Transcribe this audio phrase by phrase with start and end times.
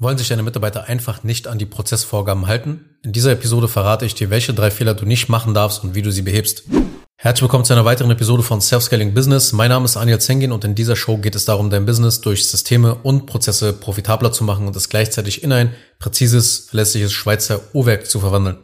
[0.00, 2.96] Wollen sich deine Mitarbeiter einfach nicht an die Prozessvorgaben halten?
[3.04, 6.02] In dieser Episode verrate ich dir, welche drei Fehler du nicht machen darfst und wie
[6.02, 6.64] du sie behebst.
[7.16, 9.52] Herzlich willkommen zu einer weiteren Episode von Self-Scaling Business.
[9.52, 12.48] Mein Name ist Aniel Zengin und in dieser Show geht es darum, dein Business durch
[12.48, 18.10] Systeme und Prozesse profitabler zu machen und es gleichzeitig in ein präzises, verlässliches Schweizer Uhrwerk
[18.10, 18.58] zu verwandeln.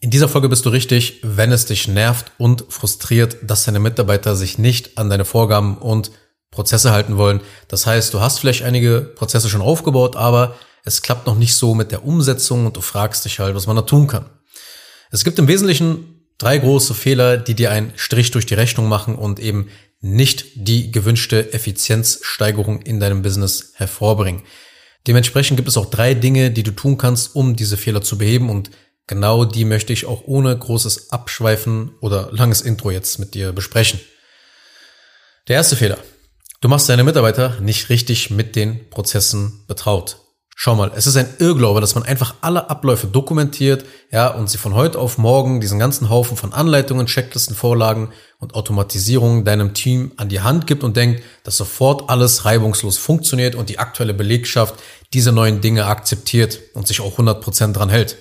[0.00, 4.36] In dieser Folge bist du richtig, wenn es dich nervt und frustriert, dass deine Mitarbeiter
[4.36, 6.12] sich nicht an deine Vorgaben und
[6.54, 7.40] Prozesse halten wollen.
[7.68, 11.74] Das heißt, du hast vielleicht einige Prozesse schon aufgebaut, aber es klappt noch nicht so
[11.74, 14.26] mit der Umsetzung und du fragst dich halt, was man da tun kann.
[15.10, 19.16] Es gibt im Wesentlichen drei große Fehler, die dir einen Strich durch die Rechnung machen
[19.16, 19.68] und eben
[20.00, 24.42] nicht die gewünschte Effizienzsteigerung in deinem Business hervorbringen.
[25.06, 28.50] Dementsprechend gibt es auch drei Dinge, die du tun kannst, um diese Fehler zu beheben
[28.50, 28.70] und
[29.06, 34.00] genau die möchte ich auch ohne großes Abschweifen oder langes Intro jetzt mit dir besprechen.
[35.48, 35.98] Der erste Fehler.
[36.64, 40.16] Du machst deine Mitarbeiter nicht richtig mit den Prozessen betraut.
[40.56, 44.56] Schau mal, es ist ein Irrglaube, dass man einfach alle Abläufe dokumentiert, ja, und sie
[44.56, 50.12] von heute auf morgen diesen ganzen Haufen von Anleitungen, Checklisten, Vorlagen und Automatisierungen deinem Team
[50.16, 54.74] an die Hand gibt und denkt, dass sofort alles reibungslos funktioniert und die aktuelle Belegschaft
[55.12, 58.16] diese neuen Dinge akzeptiert und sich auch 100% dran hält.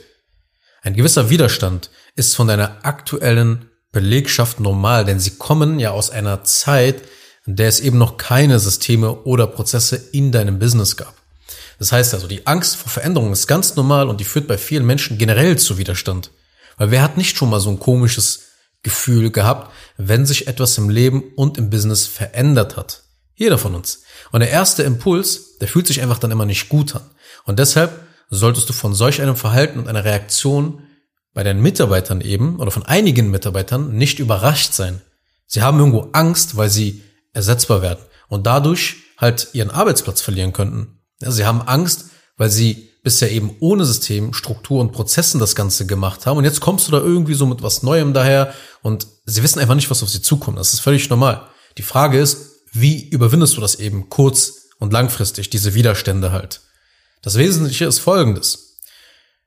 [0.81, 6.43] Ein gewisser Widerstand ist von deiner aktuellen Belegschaft normal, denn sie kommen ja aus einer
[6.43, 7.03] Zeit,
[7.45, 11.13] in der es eben noch keine Systeme oder Prozesse in deinem Business gab.
[11.79, 14.85] Das heißt also, die Angst vor Veränderung ist ganz normal und die führt bei vielen
[14.85, 16.31] Menschen generell zu Widerstand.
[16.77, 18.43] Weil wer hat nicht schon mal so ein komisches
[18.83, 23.03] Gefühl gehabt, wenn sich etwas im Leben und im Business verändert hat?
[23.35, 24.03] Jeder von uns.
[24.31, 27.03] Und der erste Impuls, der fühlt sich einfach dann immer nicht gut an.
[27.45, 30.83] Und deshalb solltest du von solch einem Verhalten und einer Reaktion
[31.33, 35.01] bei deinen Mitarbeitern eben oder von einigen Mitarbeitern nicht überrascht sein.
[35.47, 40.99] Sie haben irgendwo Angst, weil sie ersetzbar werden und dadurch halt ihren Arbeitsplatz verlieren könnten.
[41.21, 42.05] Ja, sie haben Angst,
[42.37, 46.61] weil sie bisher eben ohne System, Struktur und Prozessen das Ganze gemacht haben und jetzt
[46.61, 50.03] kommst du da irgendwie so mit was Neuem daher und sie wissen einfach nicht, was
[50.03, 50.57] auf sie zukommt.
[50.57, 51.47] Das ist völlig normal.
[51.77, 56.61] Die Frage ist, wie überwindest du das eben kurz und langfristig, diese Widerstände halt?
[57.21, 58.79] Das Wesentliche ist folgendes.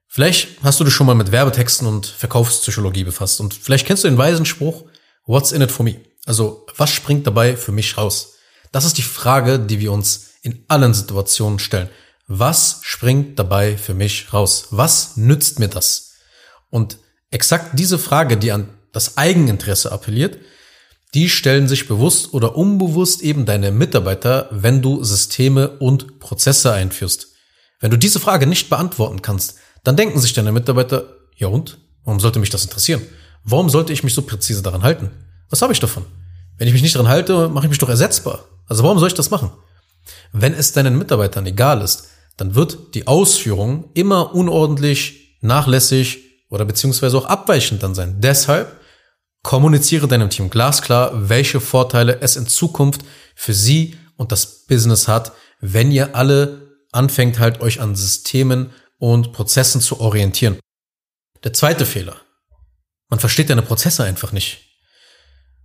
[0.06, 4.08] Vielleicht hast du dich schon mal mit Werbetexten und Verkaufspsychologie befasst und vielleicht kennst du
[4.08, 4.84] den weisen Spruch,
[5.26, 6.00] What's in it for me?
[6.26, 8.34] Also, was springt dabei für mich raus?
[8.72, 11.88] Das ist die Frage, die wir uns in allen Situationen stellen.
[12.26, 14.66] Was springt dabei für mich raus?
[14.70, 16.14] Was nützt mir das?
[16.68, 16.98] Und
[17.30, 20.38] exakt diese Frage, die an das Eigeninteresse appelliert,
[21.14, 27.28] die stellen sich bewusst oder unbewusst eben deine Mitarbeiter, wenn du Systeme und Prozesse einführst.
[27.80, 31.78] Wenn du diese Frage nicht beantworten kannst, dann denken sich deine Mitarbeiter, ja und?
[32.04, 33.02] Warum sollte mich das interessieren?
[33.44, 35.10] Warum sollte ich mich so präzise daran halten?
[35.50, 36.04] Was habe ich davon?
[36.58, 38.44] Wenn ich mich nicht daran halte, mache ich mich doch ersetzbar.
[38.66, 39.50] Also warum soll ich das machen?
[40.32, 46.18] Wenn es deinen Mitarbeitern egal ist, dann wird die Ausführung immer unordentlich, nachlässig
[46.50, 48.20] oder beziehungsweise auch abweichend dann sein.
[48.20, 48.80] Deshalb
[49.42, 53.02] kommuniziere deinem Team glasklar, welche Vorteile es in Zukunft
[53.34, 59.32] für sie und das Business hat, wenn ihr alle anfängt halt euch an Systemen und
[59.32, 60.58] Prozessen zu orientieren.
[61.44, 62.16] Der zweite Fehler.
[63.08, 64.65] Man versteht deine Prozesse einfach nicht.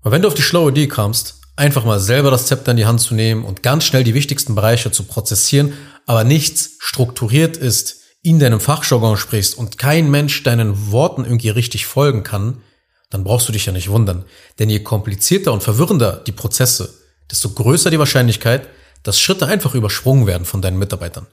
[0.02, 2.86] Aber wenn du auf die schlaue Idee kamst, einfach mal selber das Zepter in die
[2.86, 5.74] Hand zu nehmen und ganz schnell die wichtigsten Bereiche zu prozessieren,
[6.06, 11.86] aber nichts strukturiert ist, in deinem Fachjargon sprichst und kein Mensch deinen Worten irgendwie richtig
[11.86, 12.62] folgen kann,
[13.10, 14.26] dann brauchst du dich ja nicht wundern.
[14.60, 16.94] Denn je komplizierter und verwirrender die Prozesse,
[17.30, 18.68] desto größer die Wahrscheinlichkeit,
[19.04, 21.28] dass Schritte einfach übersprungen werden von deinen Mitarbeitern.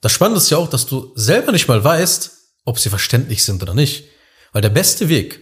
[0.00, 2.32] Das Spannende ist ja auch, dass du selber nicht mal weißt,
[2.64, 4.04] ob sie verständlich sind oder nicht.
[4.52, 5.40] Weil der beste Weg,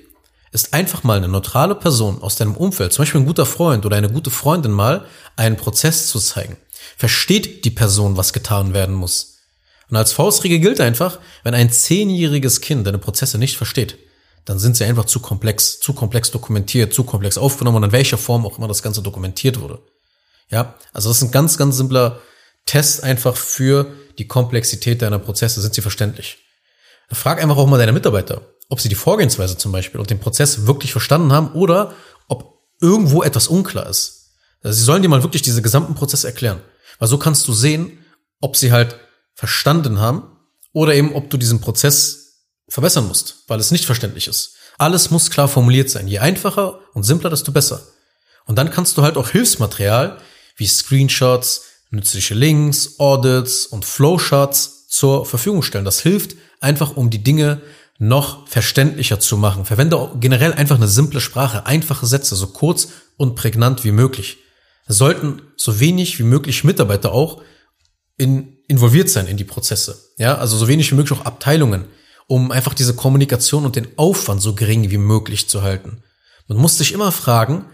[0.53, 3.97] ist einfach mal eine neutrale Person aus deinem Umfeld, zum Beispiel ein guter Freund oder
[3.97, 6.59] eine gute Freundin mal, einen Prozess zu zeigen.
[6.97, 9.39] Versteht die Person, was getan werden muss.
[9.89, 13.99] Und als Faustregel gilt einfach, wenn ein zehnjähriges Kind deine Prozesse nicht versteht,
[14.45, 18.19] dann sind sie einfach zu komplex, zu komplex dokumentiert, zu komplex aufgenommen und in welcher
[18.19, 19.81] Form auch immer das Ganze dokumentiert wurde.
[20.51, 22.21] Ja, also das ist ein ganz, ganz simpler
[22.67, 25.63] Test einfach für die Komplexität deiner Prozesse.
[25.63, 26.39] Sind sie verständlich?
[27.11, 30.67] Frag einfach auch mal deine Mitarbeiter ob sie die Vorgehensweise zum Beispiel und den Prozess
[30.67, 31.95] wirklich verstanden haben oder
[32.27, 34.31] ob irgendwo etwas unklar ist.
[34.63, 36.63] Also sie sollen dir mal wirklich diese gesamten Prozesse erklären.
[36.99, 37.99] Weil so kannst du sehen,
[38.41, 38.97] ob sie halt
[39.35, 40.23] verstanden haben
[40.73, 44.55] oder eben ob du diesen Prozess verbessern musst, weil es nicht verständlich ist.
[44.79, 46.09] Alles muss klar formuliert sein.
[46.09, 47.83] Je einfacher und simpler, desto besser.
[48.47, 50.17] Und dann kannst du halt auch Hilfsmaterial
[50.57, 55.85] wie Screenshots, nützliche Links, Audits und Flowcharts zur Verfügung stellen.
[55.85, 57.61] Das hilft einfach, um die Dinge
[57.99, 59.65] noch verständlicher zu machen.
[59.65, 64.39] Verwende generell einfach eine simple Sprache, einfache Sätze, so kurz und prägnant wie möglich.
[64.87, 67.43] Es sollten so wenig wie möglich Mitarbeiter auch
[68.17, 70.11] in, involviert sein in die Prozesse.
[70.19, 71.85] Ja, also so wenig wie möglich auch Abteilungen,
[72.27, 76.03] um einfach diese Kommunikation und den Aufwand so gering wie möglich zu halten.
[76.49, 77.67] Man muss sich immer fragen,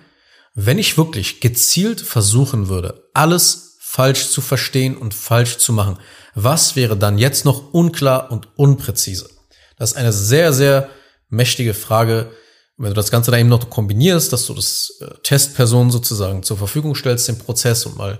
[0.55, 5.99] wenn ich wirklich gezielt versuchen würde, alles falsch zu verstehen und falsch zu machen,
[6.35, 9.31] was wäre dann jetzt noch unklar und unpräzise?
[9.79, 10.89] Das ist eine sehr, sehr
[11.29, 12.31] mächtige Frage.
[12.77, 16.57] Wenn du das Ganze dann eben noch kombinierst, dass du das äh, Testperson sozusagen zur
[16.57, 18.19] Verfügung stellst, den Prozess und mal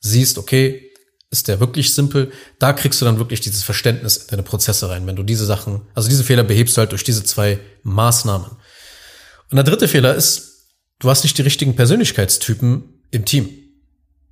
[0.00, 0.90] siehst, okay,
[1.30, 2.32] ist der wirklich simpel?
[2.58, 5.82] Da kriegst du dann wirklich dieses Verständnis in deine Prozesse rein, wenn du diese Sachen,
[5.94, 8.50] also diese Fehler behebst du halt durch diese zwei Maßnahmen.
[9.50, 10.66] Und der dritte Fehler ist,
[10.98, 13.48] du hast nicht die richtigen Persönlichkeitstypen im Team.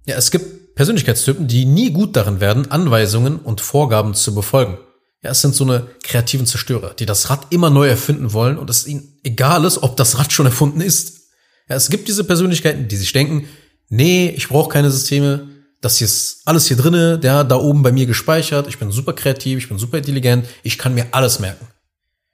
[0.07, 4.79] Ja, es gibt Persönlichkeitstypen, die nie gut darin werden, Anweisungen und Vorgaben zu befolgen.
[5.23, 8.71] Ja, es sind so eine kreativen Zerstörer, die das Rad immer neu erfinden wollen und
[8.71, 11.31] es ihnen egal ist, ob das Rad schon erfunden ist.
[11.69, 13.49] Ja, es gibt diese Persönlichkeiten, die sich denken,
[13.89, 15.49] nee, ich brauche keine Systeme,
[15.81, 19.13] das hier ist alles hier drinne, der da oben bei mir gespeichert, ich bin super
[19.13, 21.67] kreativ, ich bin super intelligent, ich kann mir alles merken.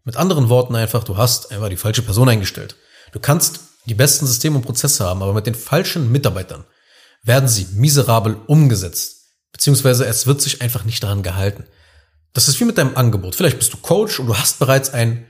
[0.04, 2.76] Mit anderen Worten einfach, du hast einfach die falsche Person eingestellt.
[3.12, 6.64] Du kannst die besten Systeme und Prozesse haben, aber mit den falschen Mitarbeitern
[7.22, 9.22] werden sie miserabel umgesetzt.
[9.52, 11.64] Beziehungsweise es wird sich einfach nicht daran gehalten.
[12.34, 13.34] Das ist wie mit deinem Angebot.
[13.34, 15.26] Vielleicht bist du Coach und du hast bereits ein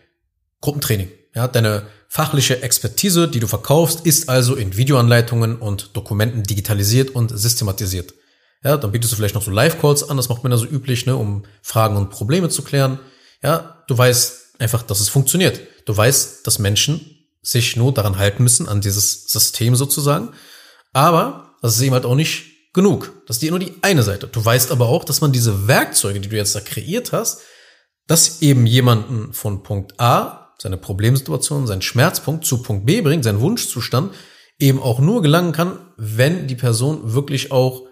[0.60, 1.10] Gruppentraining.
[1.34, 7.36] Ja, deine fachliche Expertise, die du verkaufst, ist also in Videoanleitungen und Dokumenten digitalisiert und
[7.36, 8.14] systematisiert.
[8.62, 11.04] Ja, dann bietest du vielleicht noch so Live-Calls an, das macht man ja so üblich,
[11.04, 12.98] ne, um Fragen und Probleme zu klären.
[13.42, 15.60] Ja, du weißt einfach, dass es funktioniert.
[15.84, 20.30] Du weißt, dass Menschen sich nur daran halten müssen, an dieses System sozusagen.
[20.94, 23.12] Aber das ist eben halt auch nicht genug.
[23.26, 24.26] Das ist dir nur die eine Seite.
[24.26, 27.40] Du weißt aber auch, dass man diese Werkzeuge, die du jetzt da kreiert hast,
[28.06, 33.40] dass eben jemanden von Punkt A, seine Problemsituation, seinen Schmerzpunkt zu Punkt B bringt, seinen
[33.40, 34.12] Wunschzustand,
[34.58, 37.82] eben auch nur gelangen kann, wenn die Person wirklich auch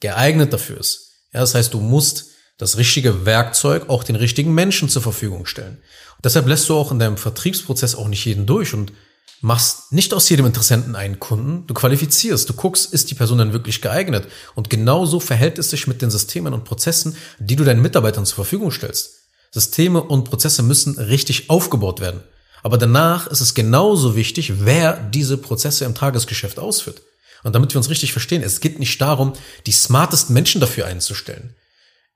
[0.00, 1.26] geeignet dafür ist.
[1.32, 5.78] Ja, das heißt, du musst das richtige Werkzeug auch den richtigen Menschen zur Verfügung stellen.
[6.16, 8.92] Und deshalb lässt du auch in deinem Vertriebsprozess auch nicht jeden durch und
[9.40, 13.52] machst nicht aus jedem Interessenten einen Kunden, du qualifizierst, du guckst, ist die Person denn
[13.52, 14.26] wirklich geeignet?
[14.54, 18.36] Und genauso verhält es sich mit den Systemen und Prozessen, die du deinen Mitarbeitern zur
[18.36, 19.18] Verfügung stellst.
[19.50, 22.22] Systeme und Prozesse müssen richtig aufgebaut werden.
[22.62, 27.02] Aber danach ist es genauso wichtig, wer diese Prozesse im Tagesgeschäft ausführt.
[27.44, 29.32] Und damit wir uns richtig verstehen, es geht nicht darum,
[29.66, 31.54] die smartesten Menschen dafür einzustellen.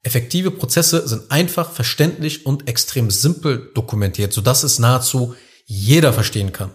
[0.03, 6.73] Effektive Prozesse sind einfach, verständlich und extrem simpel dokumentiert, sodass es nahezu jeder verstehen kann.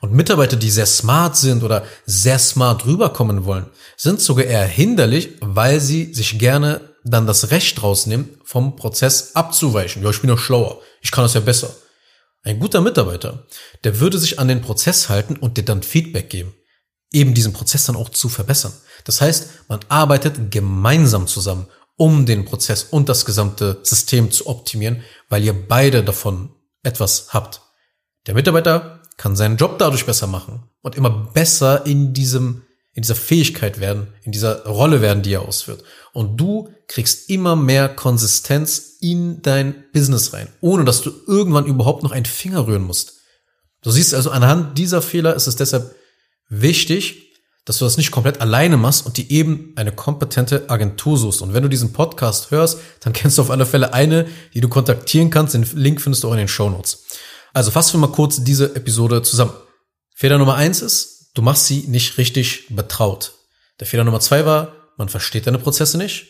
[0.00, 3.66] Und Mitarbeiter, die sehr smart sind oder sehr smart rüberkommen wollen,
[3.96, 10.02] sind sogar eher hinderlich, weil sie sich gerne dann das Recht rausnehmen, vom Prozess abzuweichen.
[10.02, 10.80] Ja, ich bin doch schlauer.
[11.00, 11.74] Ich kann das ja besser.
[12.42, 13.46] Ein guter Mitarbeiter,
[13.84, 16.54] der würde sich an den Prozess halten und dir dann Feedback geben.
[17.12, 18.72] Eben diesen Prozess dann auch zu verbessern.
[19.04, 21.66] Das heißt, man arbeitet gemeinsam zusammen,
[21.96, 26.50] um den Prozess und das gesamte System zu optimieren, weil ihr beide davon
[26.82, 27.62] etwas habt.
[28.26, 33.14] Der Mitarbeiter kann seinen Job dadurch besser machen und immer besser in diesem, in dieser
[33.14, 35.84] Fähigkeit werden, in dieser Rolle werden, die er ausführt.
[36.12, 42.02] Und du kriegst immer mehr Konsistenz in dein Business rein, ohne dass du irgendwann überhaupt
[42.02, 43.14] noch einen Finger rühren musst.
[43.82, 45.94] Du siehst also anhand dieser Fehler ist es deshalb
[46.48, 47.26] wichtig,
[47.66, 51.42] dass du das nicht komplett alleine machst und die eben eine kompetente Agentur suchst.
[51.42, 54.68] Und wenn du diesen Podcast hörst, dann kennst du auf alle Fälle eine, die du
[54.68, 55.54] kontaktieren kannst.
[55.54, 57.04] Den Link findest du auch in den Show Notes.
[57.56, 59.54] Also fassen wir mal kurz diese Episode zusammen.
[60.14, 63.32] Fehler Nummer eins ist, du machst sie nicht richtig betraut.
[63.80, 66.26] Der Fehler Nummer zwei war, man versteht deine Prozesse nicht.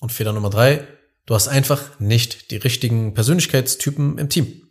[0.00, 0.86] Und Fehler Nummer drei,
[1.24, 4.68] du hast einfach nicht die richtigen Persönlichkeitstypen im Team.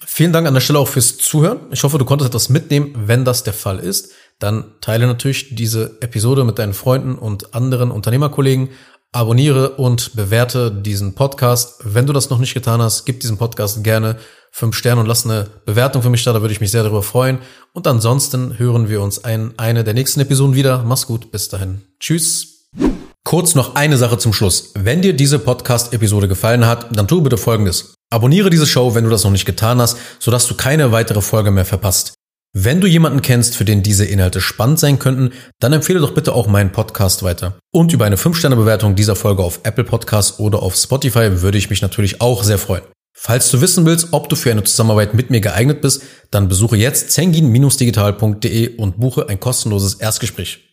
[0.00, 1.70] Vielen Dank an der Stelle auch fürs Zuhören.
[1.70, 2.94] Ich hoffe, du konntest etwas mitnehmen.
[2.96, 7.90] Wenn das der Fall ist, dann teile natürlich diese Episode mit deinen Freunden und anderen
[7.90, 8.70] Unternehmerkollegen.
[9.14, 11.82] Abonniere und bewerte diesen Podcast.
[11.84, 14.18] Wenn du das noch nicht getan hast, gib diesem Podcast gerne
[14.52, 17.02] fünf Sterne und lass eine Bewertung für mich da, da würde ich mich sehr darüber
[17.02, 17.38] freuen.
[17.72, 20.84] Und ansonsten hören wir uns in eine der nächsten Episoden wieder.
[20.84, 21.80] Mach's gut, bis dahin.
[21.98, 22.68] Tschüss.
[23.24, 24.72] Kurz noch eine Sache zum Schluss.
[24.74, 27.94] Wenn dir diese Podcast-Episode gefallen hat, dann tu bitte Folgendes.
[28.10, 31.50] Abonniere diese Show, wenn du das noch nicht getan hast, sodass du keine weitere Folge
[31.50, 32.14] mehr verpasst.
[32.54, 36.34] Wenn du jemanden kennst, für den diese Inhalte spannend sein könnten, dann empfehle doch bitte
[36.34, 37.56] auch meinen Podcast weiter.
[37.72, 41.80] Und über eine 5-Sterne-Bewertung dieser Folge auf Apple Podcasts oder auf Spotify würde ich mich
[41.80, 42.82] natürlich auch sehr freuen.
[43.12, 46.76] Falls du wissen willst, ob du für eine Zusammenarbeit mit mir geeignet bist, dann besuche
[46.76, 50.68] jetzt zengin-digital.de und buche ein kostenloses Erstgespräch.